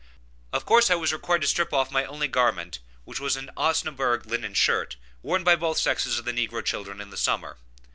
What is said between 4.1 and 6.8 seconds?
linen shirt, worn by both sexes of the negro